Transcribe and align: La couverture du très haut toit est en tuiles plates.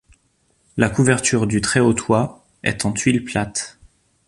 La 0.77 0.89
couverture 0.89 1.45
du 1.45 1.61
très 1.61 1.79
haut 1.79 1.93
toit 1.93 2.43
est 2.63 2.85
en 2.85 2.91
tuiles 2.91 3.23
plates. 3.23 3.77